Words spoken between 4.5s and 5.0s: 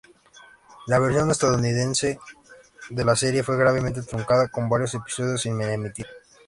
varios